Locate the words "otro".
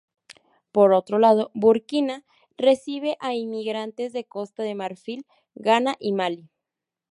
0.93-1.19